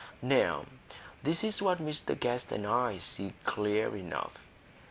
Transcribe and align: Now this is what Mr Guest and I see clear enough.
Now 0.23 0.65
this 1.21 1.43
is 1.43 1.61
what 1.61 1.77
Mr 1.77 2.19
Guest 2.19 2.51
and 2.51 2.65
I 2.65 2.97
see 2.97 3.33
clear 3.45 3.95
enough. 3.95 4.33